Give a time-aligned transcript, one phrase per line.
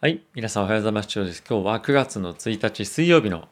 [0.00, 0.22] はい。
[0.32, 1.12] 皆さんおはようございます。
[1.12, 3.48] 今日は9月の1日水曜日の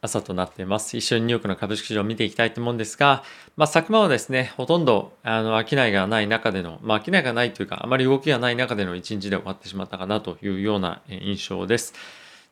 [0.00, 0.96] 朝となっています。
[0.96, 3.22] 一緒にニューヨークの株式市場を見ていきたいと思うんですが、
[3.58, 11.92] まあ、昨晩はですね、ほとんどあの商いがない中での、まあ、商いがないというか、あまり動きがない中での一日で終わってしまったかなというような印象です。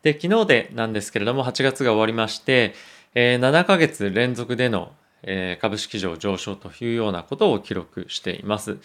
[0.03, 2.75] で、昨日でなんですけれども、8月が終わりまして、
[3.15, 8.77] えー、7ヶ月連続での、えー、株式市場上昇というようなことを記録しています。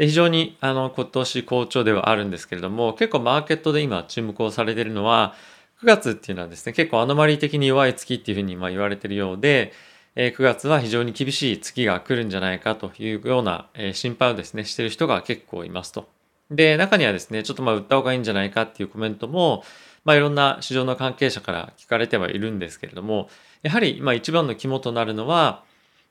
[0.00, 5.34] で非常にあの今年好調ではあるんですけれども、結構マーケットで今注目をされているのは、
[5.82, 9.74] 9月っていうのはですね、結構アノマリー的に弱い月っていうふうにま言われているようで、
[10.16, 16.08] え9月は非常に厳しい月が来るんじゃないかというような、え心配をですね、してる人が結構いますと。
[16.50, 19.64] で、中にはですね、ちょっとまあ売った方がいいんじゃないかっていうコメントも、
[20.06, 23.28] まあいろんな市場の関係者から聞かれてはいるんですけれども、
[23.62, 25.62] やはりまあ一番の肝となるのは、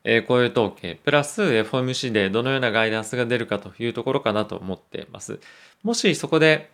[0.04, 5.40] え雇用統計、プラス FOMC でどのようなガイダンスが出るかというところかなと思っています。
[5.84, 6.70] もしそこで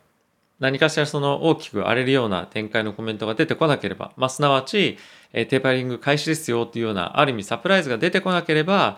[0.59, 4.97] 何かしらその大きく荒れるような展開のコメントが出てこなければ、まあ、すなわち、
[5.33, 8.97] えテーパリング開始ですよというような、ある意味サプライズが出てこなければ、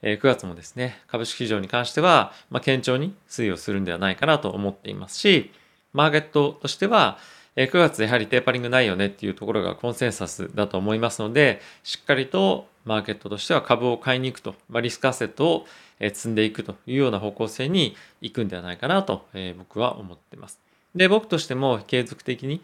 [0.00, 5.50] え9月もですね、株式市場に関しては、まあ、堅調に推移をするんではないかなと思っていますし、
[5.92, 7.18] マーケットとしては、
[7.56, 15.66] 9月やはりテーパリングないよねっていうところがコンセンサスだと思いますので、しっかりとマーケットとしては株を買いに行くと、まあ、リスクアセットを
[16.00, 20.60] 積んでいくというような方向性に行くんではないかなと、え僕は思っています。
[20.94, 22.60] で、僕としても継続的に、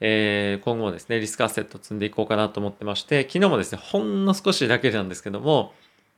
[0.00, 5.72] え今後もですね、リスクアセット積んでいこうかなと思ってまして、昨日もですね、ほんの少しだけなんですけども、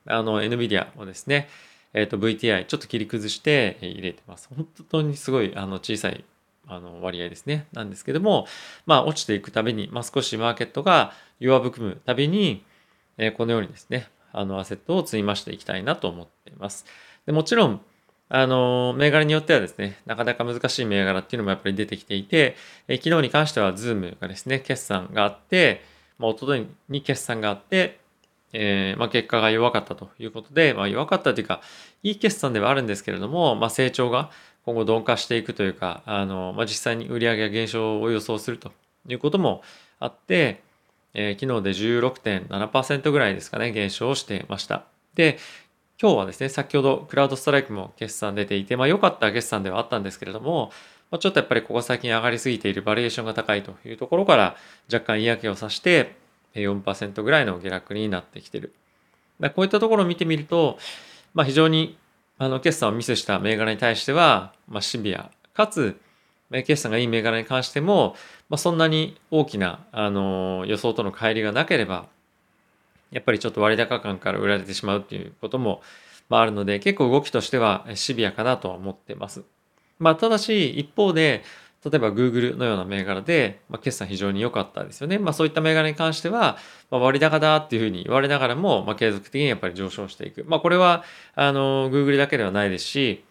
[0.07, 1.47] あの、NVIDIA をですね、
[1.93, 4.49] えっ、ー、と、VTI ちょっと切り崩して入れてます。
[4.53, 6.25] 本当にすごいあの小さい
[6.67, 7.67] あの割合ですね。
[7.71, 8.47] なんですけども、
[8.85, 12.63] まあ落ちていくたびに、まあ少しマーケットが弱含むたびに、
[13.17, 16.85] え、このようにですね、あのアセットを積み増していきたいなと思っています。
[17.25, 17.81] でもちろん、
[18.27, 22.55] あの、銘柄によってはですね、なかなか難しい銘柄っていうのもやっぱり出てきていて、
[22.87, 25.83] え、昨日に関してはズームがですね、決算があって、
[26.17, 27.99] まあ、一昨日に決算があって、
[28.53, 31.61] えー、まあ、結果が弱かったということで、まあ、弱かったというか、
[32.03, 34.31] いい決算ではあるんですけれども、まあ、成長が
[34.65, 38.71] 今後鈍化していくというか、あの、まあ、実際に売上が減少を予想すると
[39.07, 39.61] いうことも
[39.99, 40.63] あって、
[41.15, 44.83] えー、昨日で16.7%ぐらいですかね、減少していました。
[45.15, 45.39] で、
[45.99, 50.71] 今日はですね、先ほどクラウドストライクも決算出ていて、まあ良かった決算ではあったんですけれども、
[51.11, 54.55] まあ、ちょっとやっぱりここ最近上がりすぎているバリエーションが高いというところから
[54.91, 56.15] 若干嫌気をさして
[56.55, 58.73] 4%ぐらいの下落になってきている。
[59.39, 60.77] こういったところを見てみると、
[61.33, 61.97] まあ、非常に
[62.37, 65.99] あの決算をミスした銘柄に対しては、まあ、シビアかつ
[66.51, 68.15] 決算がいい銘柄に関しても、
[68.49, 72.07] まあ、そんなに大きなあの予想との乖離がなければ
[73.11, 75.81] やっぱりちょっと割高感から売られてしまうっていうことも、
[76.29, 79.43] まあ、あるので結構動きとしてはシビアかなとは思ってます。
[79.99, 81.43] まあ、ただし一方で
[81.85, 85.19] 例えば Google のような銘柄で、まあ、決算非常に良かったですよね。
[85.19, 86.57] まあそういった銘柄に関しては、
[86.89, 90.43] まあ、割高だっていうふうに言われながらも、まあ、継続的にやっぱり上昇していく。
[90.47, 91.03] まあこれは、
[91.35, 93.23] あの、Google だけではないですし、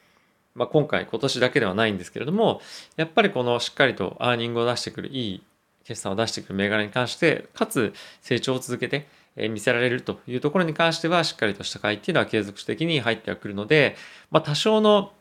[0.54, 2.60] まあ今回、今年だけではないんですけれども、
[2.96, 5.42] やっぱりこのしっかりとアーニングを出してくる、いい
[5.84, 7.92] 決算を出してくる銘柄に関して、かつ
[8.22, 9.06] 成長を続けて、
[9.36, 13.96] 見せられるというところに関しては、しっかりとした買いっていうのは継続的に入ってはくるので、
[14.30, 15.12] まあ多少の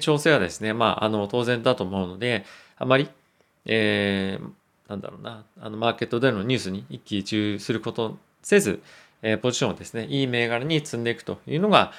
[0.00, 2.44] 調整はですね、まああの当然だと思うので、
[2.78, 3.08] あまり、
[3.64, 4.50] えー、
[4.88, 8.80] なんだろうな、あのマーケットでのニュースに一喜一憂することせず、
[9.22, 11.92] えー、ポジションをですね、いい銘柄に積んでいくというのが、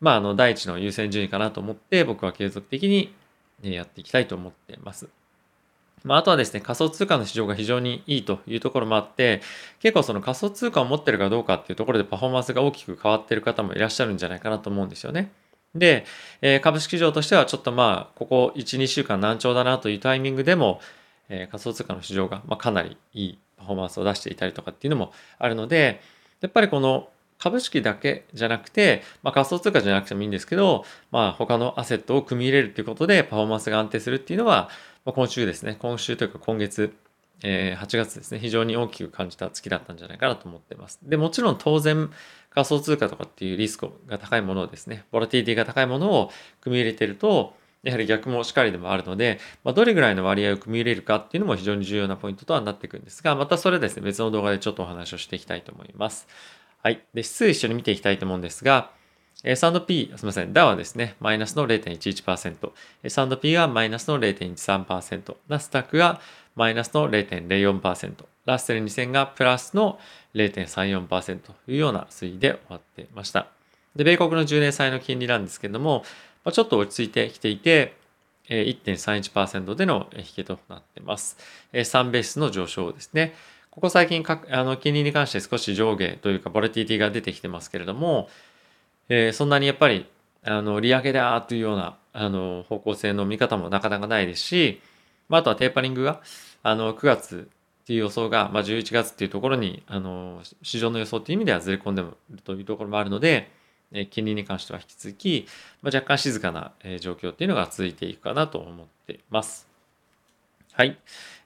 [0.00, 3.14] まあ、あの、第一の優先順位かなと思って、僕は継続的に
[3.62, 5.08] やっていきたいと思っています。
[6.04, 9.40] まあ、あとはですね、仮想通貨の市場が非常にいいというところもあって、
[9.80, 15.32] 結構その仮想通貨を持ってるかどうかっていうところでパフォーマンスが大きく変わってる方もいらっしゃるんじゃないかなと思うんですよね。
[15.74, 16.04] で、
[16.42, 20.80] えー、株式市場としてはちょっとまあ、ここ1、2週間難聴だなというタイミングでも、
[21.28, 26.00] えー、仮想通貨の市場が、まあ、かなりいいパフォーマンスを出していたりとかっていうのもあるので、
[26.40, 27.08] やっぱりこの
[27.46, 34.68] 株式だけじゃなくて、まあ、仮想通貨じゃなくてもいいんですけど、まあ、他のアセットを組み入れるということでパフォーマンスが安定するっていうのは、
[35.04, 36.92] まあ、今週ですね、今週というか今月、
[37.44, 40.98] えー、8月ですね、非常に大きく感じた月だったんじゃないかなと思ってます。
[41.04, 42.10] で、もちろん当然、
[42.50, 47.54] 仮想通貨とかっていうリスクが高いものをですね、ボラティティが高いものを組み入れてると、
[47.84, 56.26] やはり逆もしかりでもあるので、まあ、どれぐらいの割合を組み入れるかっていうのも非常に重要なポイントとはなってくるんですが、またそれですね、別の動画でちょっとお話をしていきたいと思います。
[56.86, 56.98] はい。
[56.98, 58.92] で、指数一緒に見ていきたいと思うんですが、
[59.42, 62.70] S&P、すみません、ダウはですね、マイナスの0.11%、
[63.02, 66.20] S&P がマイナスの0.13%、ナスタックが
[66.54, 69.98] マイナスの0.04%、ラッセル2000がプラスの
[70.36, 73.48] 0.34%というような推移で終わっていました。
[73.96, 76.04] で、米国の10年債の金利なんですけれども、
[76.44, 77.96] まあ、ちょっと落ち着いてきていて、
[78.48, 81.36] 1.31%での引けとなっています。
[81.72, 83.34] 3ベースの上昇ですね。
[83.76, 88.30] ここ最近かあの金利に関して少し上下というかボラティティが出てきてますけれども、
[89.10, 90.06] えー、そんなにやっぱり
[90.44, 94.80] あの利上げだというようなあの方向性の見方もなかなかないですし、
[95.28, 96.22] まあ、あとはテーパリングが
[96.62, 97.50] あの9月
[97.82, 103.50] っていう予想が、まあ、11月っていうところにあの市場の予想っていう意味ではずれ込んでるというところもあるので、
[103.92, 105.46] え金利に関しては引き続き、
[105.82, 109.65] まあ、若干静かな、状況っていうのが続いていくかなと思っています。
[110.76, 110.98] はい。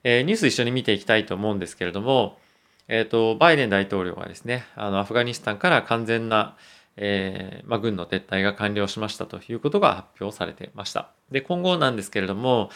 [0.03, 2.41] えー、ニュース一緒に見ていきたいと思うんですけれども、
[2.88, 6.56] えっ、ー、と、バイデン大統領はですね、あの、アフガニスタンから完全な、
[6.97, 11.12] えー、まあ、軍の撤退が完了しましたということが発表されてました。
[11.31, 12.71] で、今後なんですけれども、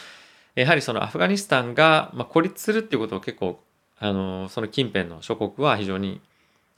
[0.55, 3.59] やはりそのアフガニスタンが、まあ、孤立するっていうことを結構、
[3.99, 6.21] あの、その近辺の諸国は非常に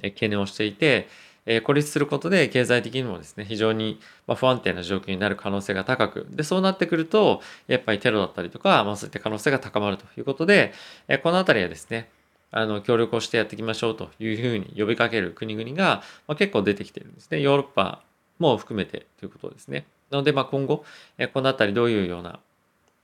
[0.01, 1.07] 懸念をしていて、
[1.47, 10.73] え孤立することで経済的にもですね、非常に不安定な状況になる可能性が高く、で、そうなってくると、やっぱりテロだったりとか、まあそういった可能性が高まるということで、
[11.07, 12.09] えこのあたりはですね、
[12.51, 17.41] あの、協力をしてやっていきましょうというふうに呼びかける国々が、ま、結構出てきてるんですね。
[17.41, 18.03] ヨーロッパ
[18.39, 19.85] も含めてということですね。
[20.11, 20.83] なので、まあ今後、
[21.17, 22.39] えこのあたりどういうような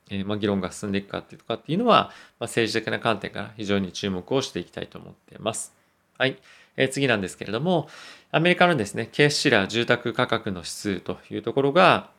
[0.10, 5.74] えまあ、議論が進んでいくかっていうとかっていうのは、まあ、政治的な観点から非常に注目をしていきたいと思っています。
[6.18, 6.38] はい。
[6.78, 7.88] えー、次なんですけれども、
[8.32, 12.10] アメリカのですね、ケースシラー住宅価格の指数というところが、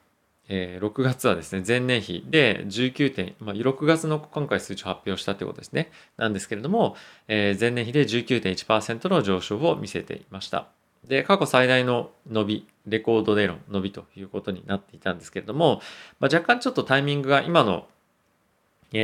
[0.49, 6.97] えー、6月はですね、前年比で19点、まあ、6月の今回数値を発表したということですね、なんですけれども、
[7.29, 10.69] えー、前年比で19.1%の上昇を見せていました。
[11.07, 15.81] で、過去最大の伸び、レコードでの伸びということになっていたんですけれども、
[16.21, 17.87] まあ、若干ちょっとタイミングが今の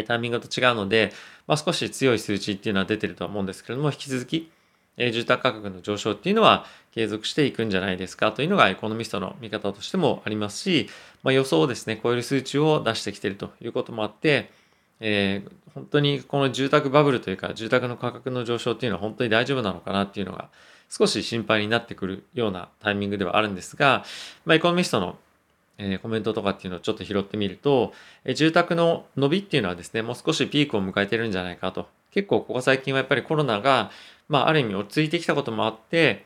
[0.06, 1.12] タイミングと違うので、
[1.47, 4.50] まあ、少し強い数値っていうのは出てるとは思うんですけれども、引き続き
[5.12, 10.88] 住宅価格の上昇っていうのは継続していくんじゃないですかというのがエコノミストの見方としてもありますし、
[11.23, 14.50] まあ、予想をですね、超える数値を出してきているということもあって、
[15.00, 20.50] えー、本当にこの住宅バブルというか住宅の価格の上昇っていうのは本当に大丈夫なのかなっていうのが
[20.91, 24.05] 少し心配になってくるようなタイミングではあるんですが、
[24.44, 25.17] まあ、エコノミストの
[25.81, 27.93] えコメントとかっていうのをちょっと拾ってみると、
[28.25, 31.88] え住宅の伸びっていうのはですね、もう少しピークを迎えてるんじゃないかと。
[32.11, 33.91] 結構ここ最近はやっぱりコロナが
[34.31, 36.25] まあ、ある意味落ち着いてきたこともあって、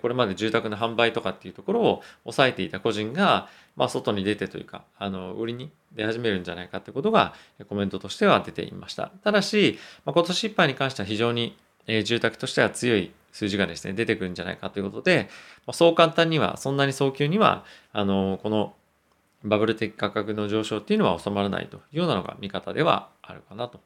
[0.00, 7.34] これまで住宅の販売とかっていうところを抑えていた個人が、まあ、外に出てというか、あの、売りに出始めるんじゃないかってことが
[7.68, 9.10] コメントとしては出ていました。
[9.24, 11.56] ただし、まあ、今年いっぱいに関しては非常に、
[11.86, 15.28] え住宅としては強い数字がですね、出てくるんじゃないかということで、
[15.66, 18.74] まあ、そう簡単には、そんなに早急には、あの、この
[19.42, 23.80] バブル的価格の上昇っていうのは収まらないというようなのが見方ではあるかなと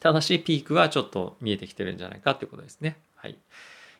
[0.00, 2.96] ただし、ピークはちょっと見えてきてるんじゃないかということですね。
[3.16, 3.36] はい。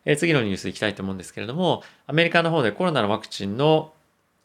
[0.05, 3.93] えー、次のニュースいきたいと思うんですけれども、アメリカの方でコロナのワクチンの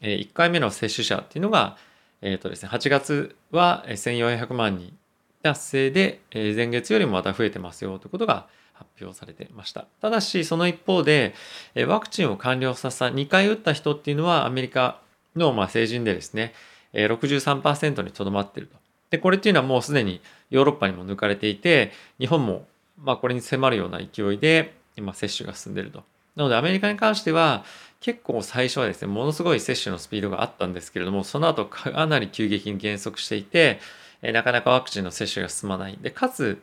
[0.00, 1.76] 1回目の接種者っていうのが、
[2.20, 4.96] えっ、ー、とですね、8月は1400万人
[5.42, 9.86] 達成で、前月よりもまた増えてますよということが発表されてました。
[10.00, 11.34] ただし、その一方で、
[11.74, 15.00] えワクチンを完了させた2回打った人っていうのはアメリカ
[15.36, 16.54] のまあ成人でですね、
[16.92, 18.76] 63%にとどまっていると。
[19.14, 20.20] で、これっていうのはもうすでに
[20.50, 22.66] ヨーロッパにも抜かれていて、日本も
[23.00, 26.02] まあこれに迫るような勢いで今接種が進んでいると。
[26.34, 27.64] なのでアメリカに関しては
[28.00, 33.78] 結構最初はですね、ものすごい接種のスピードがあったんですけれども、その後かなり急激に減速していて、
[34.20, 35.96] えなかなかワクチンの接種が進まない。
[36.02, 36.60] で、かつ、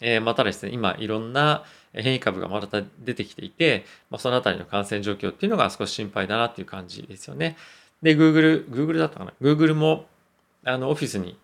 [0.00, 7.58] えまたですね、今いろんな変異株がまた出てきていて、まあ、そのあたりの感染状況っていうのが少し心配だなっていう感じですよね。
[8.02, 10.06] で、Google、Google だったかな ?Google も
[10.64, 11.36] あのオフィスに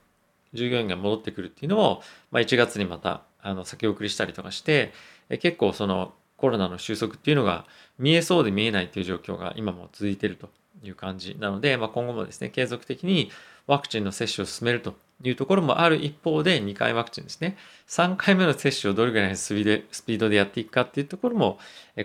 [0.54, 4.92] 従業員が戻ってくるっていうのを、まあ、1月にまたあの先送りしたりとかして
[5.28, 7.66] え結構そのコロナの収束っていうのが
[7.98, 10.48] 見えそうで見えないっていう状況が今も続いていると
[10.82, 13.30] いう感じなので、まあ、今後もですね継続的に
[13.66, 17.56] ワクチンの接種を進めるというところもある一方で2回ワクチンですね
[17.88, 21.58] 3回目の接種をどれぐらいのスピードでやっていくかっていうところも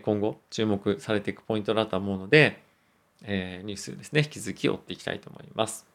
[0.03, 2.63] 今後注目されていくポイントだと思うので、
[3.23, 5.92] えー、ニュースですね引き続き追っていきたいと思います。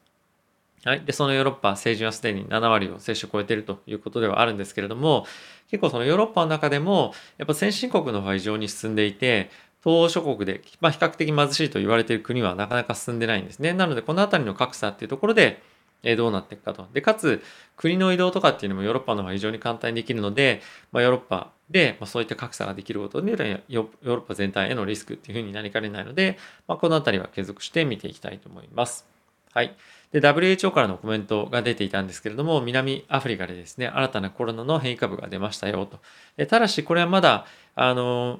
[0.85, 1.01] はい。
[1.01, 5.25] で、そのヨーロッパ、成人はすでに7割を接種を超えているということではあるんですけれども、
[5.69, 9.49] 結構そのヨーロッパの中でも、やっぱ先進国の方が非常に進んでいて、
[9.83, 13.73] 東欧諸国で、まあ、比較的貧しいと言われている国はなかなか進んでないんですね。
[13.73, 15.61] なので、このあたりの格差っていうところで、
[16.01, 16.87] えどうなっていくかと。
[16.93, 17.43] で、かつ、
[17.75, 29.18] 国の移動とかっていうのもヨーロッパの方が非常に簡単にできるので、まあ、ヨーロッパで、まあ、そういった格差ができることによるヨーロッパ全体へのリスクっていうふうになりかねないので、まあ、このあたりは継続して見ていきたいと思います。
[29.53, 29.75] はい。
[30.11, 35.99] で、WHO からのコメントが出ていたんですけれども、南アフリカでですね、新たなコロナの変異株が出ましたよと。
[36.45, 38.39] ただし、これはまだ、あの、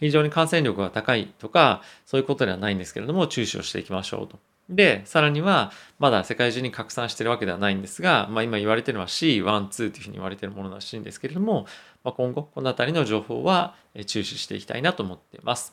[0.00, 4.38] 非常に感染力が高いとか、そういうことではないんですけれども、注視をしていきましょうと
[4.68, 11.66] で、さらには、まだ世界中に拡散してるわけではないんですが、まあ、今言われてるのは C1、2というふうに言われてるものらしいんですけれども、
[12.02, 13.74] まあ、今後、このあたりの情報は
[14.06, 15.72] 注視していきたいなと思っています。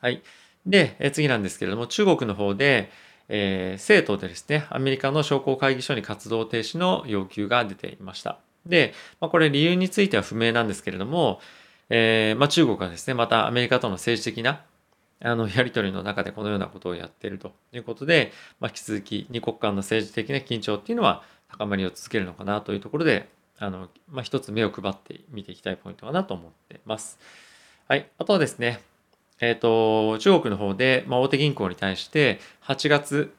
[0.00, 0.22] はい。
[0.66, 2.90] で、次なんですけれども、中国の方で、
[3.28, 8.38] えー、政党でですね、アメリカの商工会議所に活動停止の要求が出ていました。
[8.66, 11.40] で、まあ、これ理由については不明なんですけれども、
[11.90, 14.62] えー、まあ、中国はですね、またアメリカとの政治的な
[15.20, 23.28] あのやり取りの中でこのようなことをやっているということで、まあ、引き続き二国間の政治的な緊張っていうのは高まりを続けるのかなというところで、
[23.58, 27.18] あの、まあ、一つ目を配って見ていきたいポイントかなと思っています。
[27.88, 28.10] はい。
[28.18, 28.80] あとはですね、
[29.40, 33.34] えっ、ー、と、中国の方で、まあ、大手銀行に対して8月、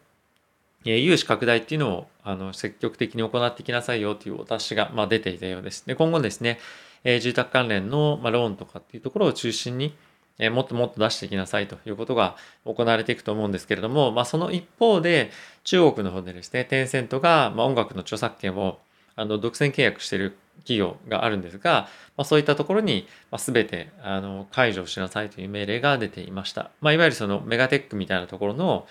[0.85, 5.85] え融資拡大っていうのをあの積極的に行ってきなさいよというお達しが、まあ、出ていたようです。
[5.87, 6.59] で、今後ですね、
[7.03, 9.95] えー、住宅関連の、まあ、ローンとかっていうところを中心に、
[10.37, 12.35] えー、もっともっと出していきなさいということが
[12.65, 15.31] 行われていくと思うんですけれども、まあ、その一方で
[15.63, 18.79] 中国の方でですね、テンセントが、まあ、音楽の著作権を
[19.15, 26.71] あの独占契約している企業があるんですが、まあ、そういったところに、まあ、全てあの解除しなさいという命令が出ていました。
[26.81, 28.87] まあ、いわゆるそのメガテックみたいなところの、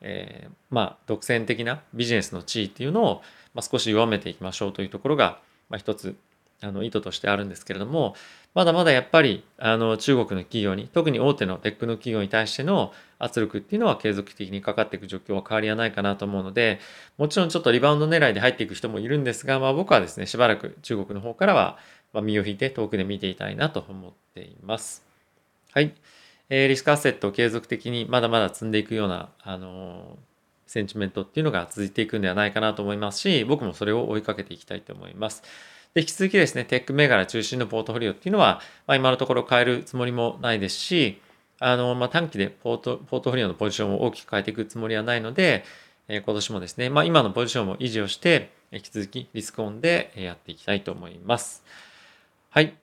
[0.00, 3.22] えー、まあ、独占的なビジネスの地位っていうのを、
[3.54, 6.16] まあ、少し弱めていきましょうというところが、まあ、一つ
[6.60, 8.14] あの意図としてあるんですけれども、
[8.54, 16.80] まだまだやっぱりあの中国の企業に、特に大手のテックの企業に対しての圧力っていうのは継続的にかかっていく状況は変わりはないかなと思うので、
[17.16, 21.78] もちろんちょっとリバウンド狙いで入っていく人もいるんですが、まあ僕はですね、しばらく中国の方からは
[22.22, 25.04] 身を引いて遠くで見ていたいなと思っています。
[25.72, 25.94] はい。
[26.50, 30.28] えー、リスクアセットを継続的にまだまだ積んでいくような、あのー
[30.68, 35.42] センチメントっていうのが続いていくんではないかなと思いますし、僕もそれを追いかけていきたいと思います。
[35.94, 41.20] で、引き続きですね、テック銘柄中心のポートフォリオっていうのは、まあ、今のところ変えるつもりもないですし、
[41.60, 45.64] あの、まあ、短期でポート、ポートフォリオのポジションを大きく変えていくつもりはないので、
[46.08, 51.64] えー、今年もですね、まあ、今のポジションも維持をして、引き続きリスクオンでやっていきたいと思います。
[52.50, 52.74] はい。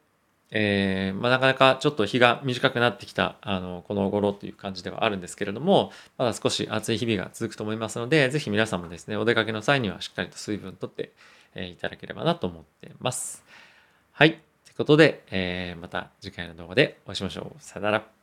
[0.52, 11.12] えー、まあ、なかなかちょっと日が短くなってきた、あの、この頃という感じではあるんですけれども、まだ少し暑い日々が続くと思いますので、ぜひ皆さんもですね、お出かけの際にはしっかりと水分とって、
[11.56, 13.44] えいただければなと思っています。
[14.12, 14.32] はい。
[14.32, 14.40] とい
[14.74, 17.62] うことで、えー、また次回の動画でお会いしましょう。
[17.62, 18.15] さよなら。